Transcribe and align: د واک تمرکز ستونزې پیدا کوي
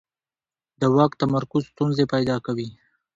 د 0.81 0.81
واک 0.95 1.11
تمرکز 1.21 1.63
ستونزې 1.71 2.05
پیدا 2.13 2.35
کوي 2.45 2.69